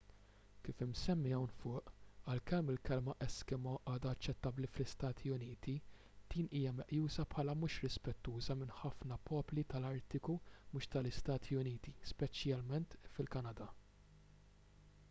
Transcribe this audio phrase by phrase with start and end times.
[0.65, 1.89] kif imsemmi hawn fuq
[2.35, 5.75] għalkemm il-kelma eskimo għadha aċċettabbli fl-istati uniti
[6.35, 13.69] din hija meqjusa bħala mhux rispettuża minn ħafna popli tal-artiku mhux tal-istati uniti speċjalment fil-kanada